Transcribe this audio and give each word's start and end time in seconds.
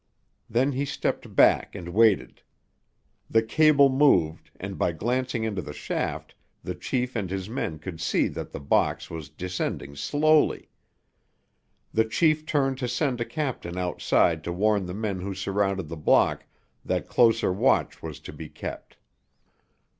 Then 0.49 0.71
he 0.71 0.83
stepped 0.83 1.35
back 1.35 1.75
and 1.75 1.89
waited. 1.89 2.41
The 3.29 3.43
cable 3.43 3.87
moved, 3.87 4.49
and 4.59 4.75
by 4.75 4.93
glancing 4.93 5.43
into 5.43 5.61
the 5.61 5.73
shaft 5.75 6.33
the 6.63 6.73
chief 6.73 7.15
and 7.15 7.29
his 7.29 7.47
men 7.47 7.77
could 7.77 8.01
see 8.01 8.27
that 8.29 8.51
the 8.51 8.59
box 8.59 9.11
was 9.11 9.29
descending 9.29 9.95
slowly. 9.95 10.69
The 11.93 12.05
chief 12.05 12.47
turned 12.47 12.79
to 12.79 12.87
send 12.87 13.21
a 13.21 13.25
captain 13.25 13.77
outside 13.77 14.43
to 14.45 14.51
warn 14.51 14.87
the 14.87 14.95
men 14.95 15.19
who 15.19 15.35
surrounded 15.35 15.87
the 15.87 15.97
block 15.97 16.45
that 16.83 17.07
closer 17.07 17.53
watch 17.53 18.01
was 18.01 18.19
to 18.21 18.33
be 18.33 18.49
kept. 18.49 18.97